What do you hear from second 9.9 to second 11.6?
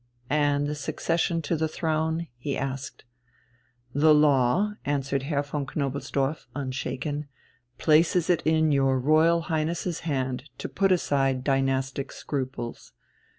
hand to put aside